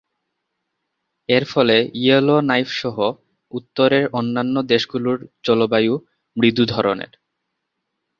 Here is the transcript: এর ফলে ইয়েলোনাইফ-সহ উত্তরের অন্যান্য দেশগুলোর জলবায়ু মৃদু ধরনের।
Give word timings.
এর 1.29 1.43
ফলে 1.45 1.75
ইয়েলোনাইফ-সহ 1.95 2.97
উত্তরের 3.51 4.05
অন্যান্য 4.13 4.55
দেশগুলোর 4.63 5.17
জলবায়ু 5.43 5.93
মৃদু 6.37 6.63
ধরনের। 6.65 7.11